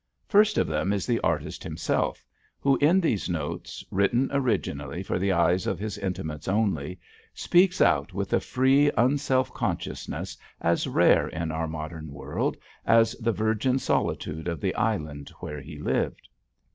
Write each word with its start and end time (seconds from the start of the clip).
First 0.27 0.57
of 0.57 0.65
them 0.65 0.91
is 0.91 1.05
the 1.05 1.19
artist 1.19 1.63
himself, 1.63 2.25
who 2.59 2.75
in 2.77 2.99
these 3.01 3.29
notes, 3.29 3.85
written 3.91 4.29
originally 4.33 5.03
for 5.03 5.19
the 5.19 5.31
eyes 5.31 5.67
of 5.67 5.77
his 5.77 5.95
intimates 5.99 6.47
only, 6.47 6.99
speaks 7.35 7.81
out 7.81 8.11
with 8.11 8.33
a 8.33 8.39
free 8.39 8.89
unselfconsciousness 8.97 10.37
as 10.59 10.87
rare 10.87 11.27
in 11.27 11.51
our 11.51 11.67
modern 11.67 12.11
world 12.11 12.57
as 12.83 13.11
the 13.19 13.31
virgin 13.31 13.77
solitude 13.77 14.47
of 14.47 14.59
the 14.59 14.73
island 14.73 15.29
where 15.39 15.61
he 15.61 15.77
lived. 15.77 16.29